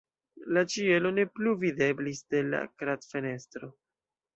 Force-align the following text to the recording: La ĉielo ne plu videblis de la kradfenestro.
La 0.57 0.63
ĉielo 0.75 1.11
ne 1.19 1.27
plu 1.37 1.55
videblis 1.67 2.25
de 2.35 2.45
la 2.51 2.67
kradfenestro. 2.81 3.77